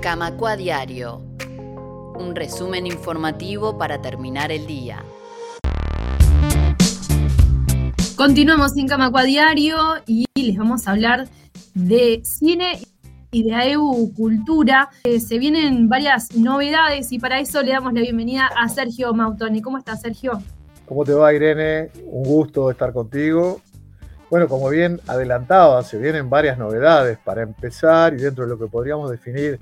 [0.00, 1.22] Camacua Diario.
[2.18, 5.02] Un resumen informativo para terminar el día.
[8.16, 11.28] Continuamos en Camacua Diario y les vamos a hablar
[11.74, 12.80] de cine
[13.30, 14.90] y de AEU Cultura.
[15.04, 19.60] Eh, se vienen varias novedades y para eso le damos la bienvenida a Sergio Mautoni.
[19.60, 20.42] ¿Cómo estás, Sergio?
[20.86, 21.90] ¿Cómo te va, Irene?
[22.06, 23.60] Un gusto estar contigo.
[24.30, 28.66] Bueno, como bien adelantaba, se vienen varias novedades para empezar y dentro de lo que
[28.66, 29.60] podríamos definir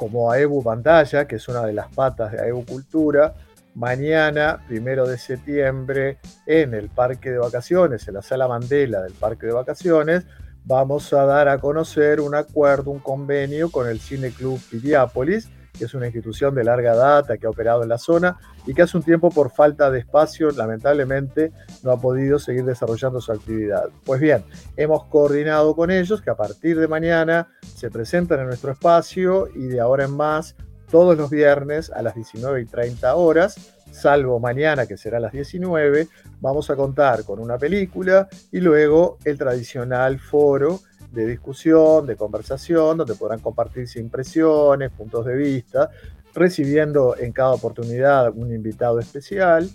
[0.00, 3.34] como AEBU Pantalla, que es una de las patas de AEBU Cultura,
[3.74, 6.16] mañana, primero de septiembre,
[6.46, 10.24] en el Parque de Vacaciones, en la Sala Mandela del Parque de Vacaciones,
[10.64, 15.84] vamos a dar a conocer un acuerdo, un convenio con el Cine Club Piriápolis, que
[15.84, 18.96] es una institución de larga data que ha operado en la zona y que hace
[18.96, 21.52] un tiempo por falta de espacio lamentablemente
[21.82, 23.88] no ha podido seguir desarrollando su actividad.
[24.04, 24.44] Pues bien,
[24.76, 29.66] hemos coordinado con ellos que a partir de mañana se presentan en nuestro espacio y
[29.66, 30.56] de ahora en más
[30.90, 35.32] todos los viernes a las 19 y 30 horas, salvo mañana que será a las
[35.32, 36.08] 19,
[36.40, 40.80] vamos a contar con una película y luego el tradicional foro
[41.12, 45.90] de discusión, de conversación, donde podrán compartirse impresiones, puntos de vista,
[46.34, 49.68] recibiendo en cada oportunidad un invitado especial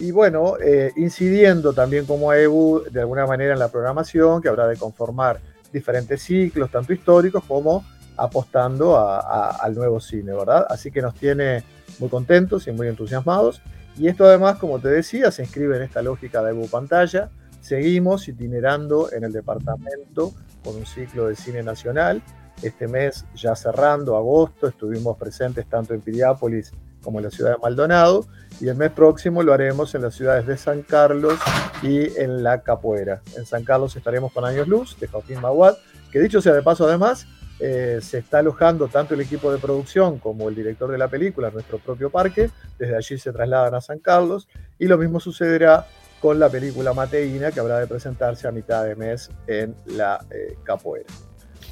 [0.00, 4.66] y bueno, eh, incidiendo también como EBU de alguna manera en la programación, que habrá
[4.66, 5.40] de conformar
[5.72, 7.84] diferentes ciclos, tanto históricos como
[8.16, 10.66] apostando al nuevo cine, ¿verdad?
[10.70, 11.64] Así que nos tiene
[11.98, 13.60] muy contentos y muy entusiasmados.
[13.98, 17.30] Y esto además, como te decía, se inscribe en esta lógica de EBU Pantalla.
[17.60, 20.32] Seguimos itinerando en el departamento
[20.62, 22.22] con un ciclo de cine nacional.
[22.62, 26.72] Este mes, ya cerrando agosto, estuvimos presentes tanto en Piriápolis
[27.02, 28.26] como en la ciudad de Maldonado.
[28.60, 31.38] Y el mes próximo lo haremos en las ciudades de San Carlos
[31.82, 33.22] y en La Capuera.
[33.36, 35.76] En San Carlos estaremos con Años Luz, de Joaquín Maguad,
[36.12, 37.26] que dicho sea de paso además,
[37.62, 41.48] eh, se está alojando tanto el equipo de producción como el director de la película
[41.48, 42.50] en nuestro propio parque.
[42.78, 44.48] Desde allí se trasladan a San Carlos.
[44.78, 45.86] Y lo mismo sucederá
[46.20, 50.56] con la película Mateína, que habrá de presentarse a mitad de mes en la eh,
[50.62, 51.08] Capoeira.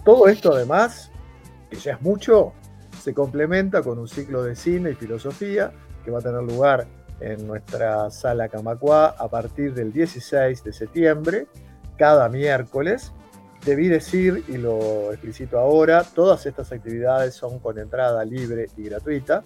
[0.05, 1.11] Todo esto además,
[1.71, 2.55] que ya es mucho,
[3.03, 5.73] se complementa con un ciclo de cine y filosofía
[6.05, 6.87] que va a tener lugar
[7.21, 11.47] en nuestra sala Camacuá a partir del 16 de septiembre,
[11.97, 13.13] cada miércoles.
[13.65, 19.43] Debí decir, y lo explicito ahora, todas estas actividades son con entrada libre y gratuita.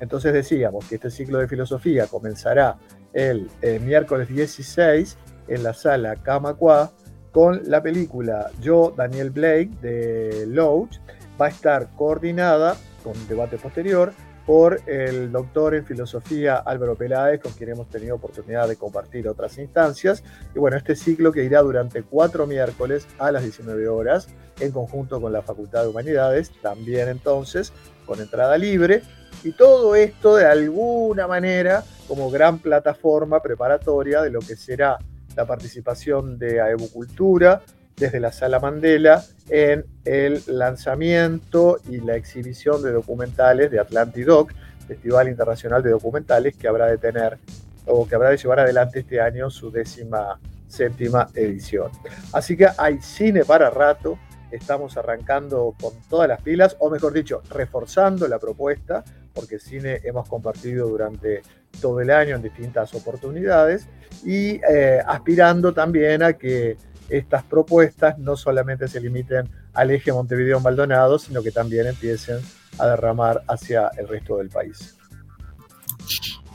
[0.00, 2.76] Entonces decíamos que este ciclo de filosofía comenzará
[3.14, 5.16] el, eh, miércoles 16
[5.48, 6.90] en la sala Camacuá
[7.32, 10.98] con la película Yo, Daniel Blake de Loach.
[11.40, 14.12] Va a estar coordinada con debate posterior
[14.46, 19.56] por el doctor en filosofía Álvaro Peláez, con quien hemos tenido oportunidad de compartir otras
[19.58, 20.22] instancias.
[20.54, 24.28] Y bueno, este ciclo que irá durante cuatro miércoles a las 19 horas,
[24.60, 27.72] en conjunto con la Facultad de Humanidades, también entonces
[28.06, 29.02] con entrada libre.
[29.42, 34.98] Y todo esto de alguna manera como gran plataforma preparatoria de lo que será
[35.36, 36.60] la participación de
[36.92, 37.62] Cultura
[37.96, 44.52] desde la Sala Mandela en el lanzamiento y la exhibición de documentales de Atlantidoc,
[44.86, 47.38] Festival Internacional de Documentales, que habrá de tener
[47.86, 51.90] o que habrá de llevar adelante este año su décima séptima edición.
[52.32, 54.18] Así que hay cine para rato,
[54.50, 59.04] estamos arrancando con todas las pilas, o mejor dicho, reforzando la propuesta,
[59.34, 61.42] porque cine hemos compartido durante
[61.80, 63.88] todo el año en distintas oportunidades,
[64.24, 66.76] y eh, aspirando también a que
[67.08, 72.38] estas propuestas no solamente se limiten al eje Montevideo-Maldonado, sino que también empiecen
[72.78, 74.96] a derramar hacia el resto del país.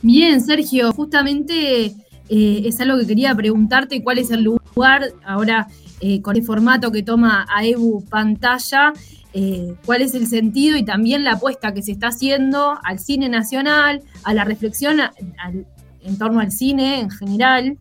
[0.01, 1.85] Bien, Sergio, justamente
[2.29, 5.67] eh, es algo que quería preguntarte, ¿cuál es el lugar ahora
[5.99, 8.93] eh, con el formato que toma AEBU pantalla?
[9.33, 13.29] Eh, cuál es el sentido y también la apuesta que se está haciendo al cine
[13.29, 14.99] nacional, a la reflexión
[16.01, 17.77] en torno al cine en general.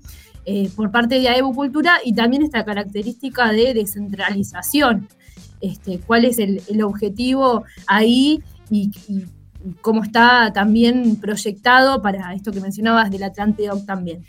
[0.50, 5.06] Eh, por parte de AEBU Cultura y también esta característica de descentralización.
[5.60, 8.90] Este, ¿Cuál es el, objetivo ahí y,
[9.82, 14.24] cómo está también proyectado para esto que mencionabas del Atlante también?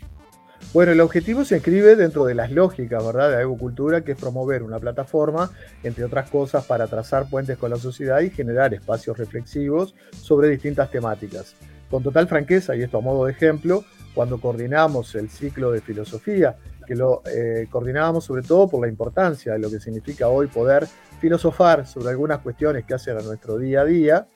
[0.72, 4.18] Bueno, el objetivo se escribe dentro de las lógicas, ¿verdad?, de AEBU Cultura, que es
[4.18, 5.50] promover una plataforma,
[5.82, 10.88] entre otras cosas, para trazar puentes con la sociedad y generar espacios reflexivos sobre distintas
[10.88, 11.56] temáticas.
[11.90, 13.84] Con total franqueza, y esto a modo de ejemplo,
[14.14, 16.56] cuando coordinamos el ciclo de filosofía,
[16.86, 20.86] que lo eh, coordinábamos sobre todo por la importancia de lo que significa hoy poder
[21.20, 24.28] filosofar sobre algunas cuestiones que hacen a nuestro día a día.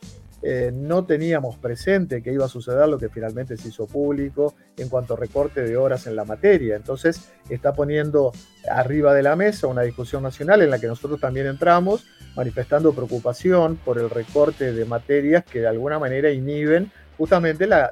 [0.47, 4.91] Eh, no teníamos presente que iba a suceder lo que finalmente se hizo público en
[4.91, 6.77] cuanto a recorte de horas en la materia.
[6.77, 8.31] Entonces está poniendo
[8.71, 12.05] arriba de la mesa una discusión nacional en la que nosotros también entramos,
[12.37, 17.91] manifestando preocupación por el recorte de materias que de alguna manera inhiben justamente la,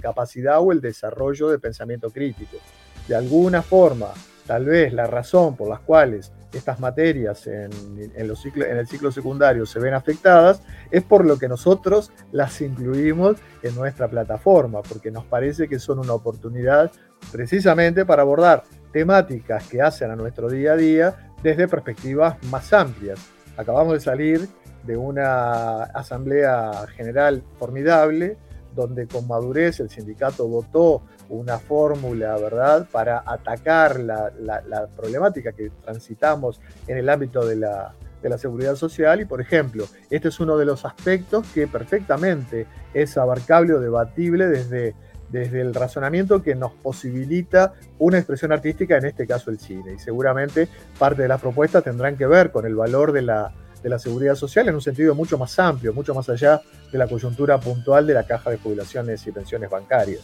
[0.00, 2.56] capacidad o el desarrollo de pensamiento crítico.
[3.08, 4.08] De alguna forma,
[4.46, 7.70] tal vez la razón por las cuales estas materias en,
[8.26, 13.36] los en el ciclo secundario se ven afectadas es por lo que nosotros las incluimos
[13.62, 16.90] en nuestra plataforma, porque nos parece que son una oportunidad
[17.30, 23.20] precisamente para abordar temáticas que hacen a nuestro día a día desde perspectivas más amplias.
[23.56, 24.48] Acabamos de salir
[24.84, 28.36] de una asamblea general formidable,
[28.74, 36.60] donde con madurez el sindicato votó una fórmula, ¿verdad?, para atacar la, problemática que transitamos
[36.86, 37.94] en el ámbito de la,
[38.38, 43.74] seguridad social y, por ejemplo, este es uno de los aspectos que perfectamente es abarcable
[43.74, 44.94] o debatible desde,
[45.30, 49.94] desde el razonamiento que nos posibilita una expresión artística, en este caso el cine.
[49.94, 50.68] Y seguramente
[50.98, 54.34] parte de las propuestas tendrán que ver con el valor de la, de la seguridad
[54.34, 56.60] social en un sentido mucho más amplio, mucho más allá
[56.92, 60.20] de la coyuntura puntual de la caja de jubilaciones y pensiones bancarias.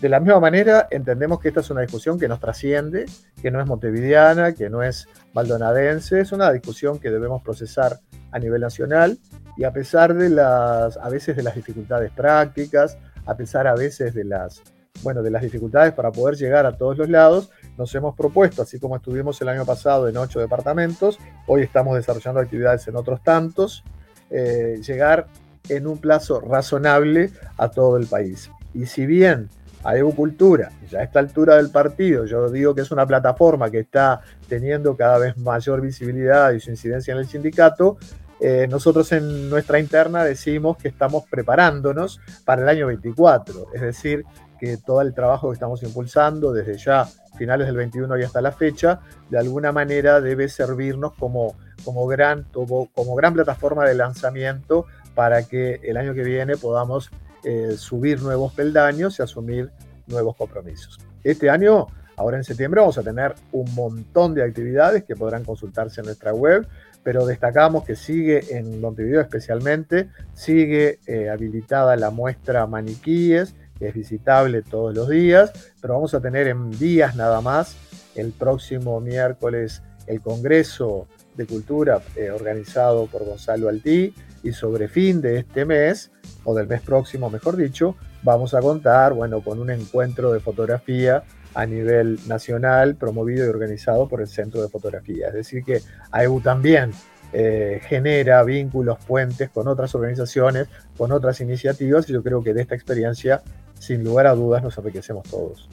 [0.00, 3.06] De la misma manera, entendemos que esta es una discusión que nos trasciende,
[3.40, 7.98] que no es montevideana, que no es maldonadense, es una discusión que debemos procesar
[8.30, 9.18] a nivel nacional
[9.56, 12.96] y a pesar de las, a veces de las dificultades prácticas,
[13.26, 14.62] a pesar a veces de las,
[15.02, 18.78] bueno, de las dificultades para poder llegar a todos los lados, nos hemos propuesto, así
[18.78, 23.84] como estuvimos el año pasado en ocho departamentos, hoy estamos desarrollando actividades en otros tantos,
[24.30, 25.26] eh, llegar
[25.68, 28.50] en un plazo razonable a todo el país.
[28.74, 29.48] Y si bien
[29.84, 33.80] a Cultura, ya a esta altura del partido, yo digo que es una plataforma que
[33.80, 37.96] está teniendo cada vez mayor visibilidad y su incidencia en el sindicato,
[38.40, 44.24] eh, nosotros en nuestra interna decimos que estamos preparándonos para el año 24, es decir,
[44.58, 47.08] que todo el trabajo que estamos impulsando desde ya
[47.38, 49.00] finales del 21 y hasta la fecha,
[49.30, 55.80] de alguna manera debe servirnos como, como, gran, como, gran plataforma de lanzamiento para que
[55.84, 57.10] el año que viene podamos
[57.44, 59.70] eh, subir nuevos peldaños y asumir
[60.08, 60.98] nuevos compromisos.
[61.22, 66.00] Este año, ahora en septiembre, vamos a tener un montón de actividades que podrán consultarse
[66.00, 66.66] en nuestra web,
[67.02, 73.94] pero destacamos que sigue en Montevideo especialmente, sigue eh, habilitada la muestra Maniquíes, que es
[73.94, 77.76] visitable todos los días, pero vamos a tener en días nada más
[78.14, 85.20] el próximo miércoles el Congreso de Cultura eh, organizado por Gonzalo Altí y sobre fin
[85.20, 86.10] de este mes
[86.44, 91.22] o del mes próximo, mejor dicho, vamos a contar, bueno, con un encuentro de fotografía
[91.54, 95.28] a nivel nacional promovido y organizado por el Centro de Fotografía.
[95.28, 95.80] Es decir, que
[96.10, 96.92] AEU también
[97.32, 102.62] eh, genera vínculos, puentes con otras organizaciones, con otras iniciativas y yo creo que de
[102.62, 103.42] esta experiencia,
[103.78, 105.68] sin lugar a dudas, nos enriquecemos todos.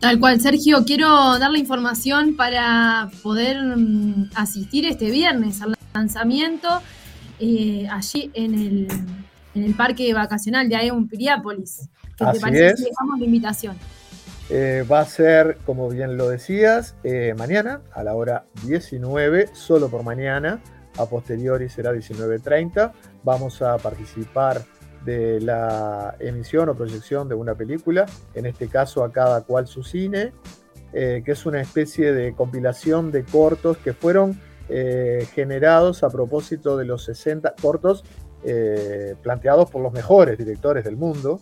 [0.00, 6.68] Tal cual, Sergio, quiero dar la información para poder mm, asistir este viernes al lanzamiento
[7.38, 8.88] eh, allí en el,
[9.54, 11.88] en el parque vacacional de Aeon Piriápolis.
[12.16, 13.76] ¿Qué te parece si dejamos la invitación?
[14.50, 19.88] Eh, va a ser, como bien lo decías, eh, mañana a la hora 19, solo
[19.88, 20.60] por mañana,
[20.98, 22.92] a posteriori será 19.30.
[23.24, 24.62] Vamos a participar
[25.04, 29.82] de la emisión o proyección de una película, en este caso a cada cual su
[29.82, 30.32] cine,
[30.92, 34.38] que es una especie de compilación de cortos que fueron
[34.68, 38.04] eh, generados a propósito de los 60 cortos
[38.42, 41.40] eh, planteados por los mejores directores del mundo,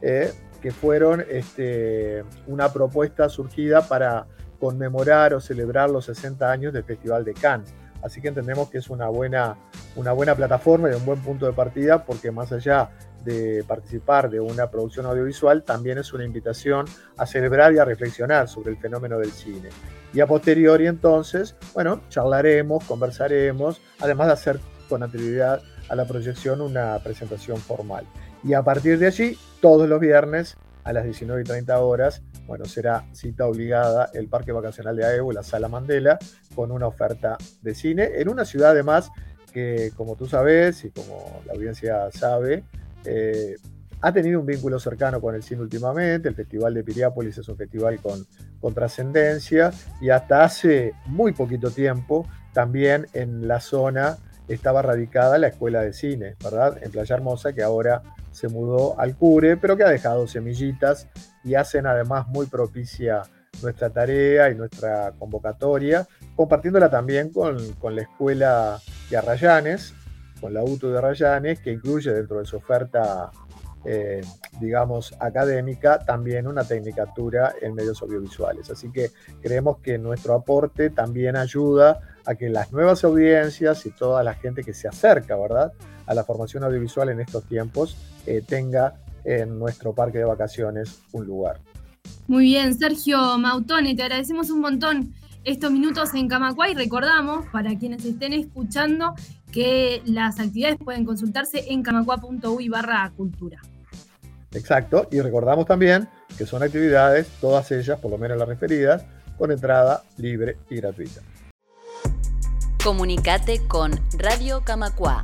[0.00, 4.26] eh, que fueron este, una propuesta surgida para
[4.60, 7.74] conmemorar o celebrar los 60 años del Festival de Cannes.
[8.00, 9.56] Así que entendemos que es una buena,
[9.96, 12.90] una buena plataforma y un buen punto de partida porque más allá
[13.24, 18.48] de participar de una producción audiovisual, también es una invitación a celebrar y a reflexionar
[18.48, 19.68] sobre el fenómeno del cine.
[20.12, 26.60] Y a posteriori entonces, bueno, charlaremos, conversaremos, además de hacer con anterioridad a la proyección
[26.60, 28.06] una presentación formal.
[28.44, 32.64] Y a partir de allí, todos los viernes a las 19 y 30 horas, bueno,
[32.64, 36.18] será cita obligada el Parque Vacacional de AEU, la Sala Mandela,
[36.54, 39.10] con una oferta de cine en una ciudad además
[39.52, 42.64] que, como tú sabes y como la audiencia sabe,
[43.04, 43.56] eh,
[44.00, 47.56] ha tenido un vínculo cercano con el cine últimamente, el Festival de Piriápolis es un
[47.56, 48.26] festival con,
[48.60, 54.18] con trascendencia y hasta hace muy poquito tiempo también en la zona
[54.48, 56.78] estaba radicada la Escuela de Cine, ¿verdad?
[56.82, 61.08] En Playa Hermosa, que ahora se mudó al Cure, pero que ha dejado semillitas
[61.44, 63.22] y hacen además muy propicia
[63.62, 68.80] nuestra tarea y nuestra convocatoria, compartiéndola también con, con la Escuela
[69.12, 69.94] de Arrayanes,
[70.40, 73.30] con la UTU de Rayanes, que incluye dentro de su oferta,
[73.84, 74.22] eh,
[74.58, 78.70] digamos, académica, también una tecnicatura en medios audiovisuales.
[78.70, 79.10] Así que
[79.42, 84.64] creemos que nuestro aporte también ayuda a que las nuevas audiencias y toda la gente
[84.64, 85.72] que se acerca, ¿verdad?,
[86.06, 91.26] a la formación audiovisual en estos tiempos, eh, tenga en nuestro parque de vacaciones un
[91.26, 91.60] lugar.
[92.26, 96.74] Muy bien, Sergio Mautone, te agradecemos un montón estos minutos en Camacuay.
[96.74, 99.14] Recordamos, para quienes estén escuchando,
[99.52, 103.60] que las actividades pueden consultarse en camacua.uy barra cultura.
[104.52, 109.04] Exacto, y recordamos también que son actividades, todas ellas, por lo menos las referidas,
[109.38, 111.22] con entrada libre y gratuita.
[112.82, 115.22] Comunicate con Radio Camacua.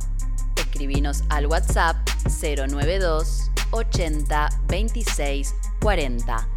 [0.55, 1.97] Escribinos al WhatsApp
[2.41, 6.47] 092 80 26 40.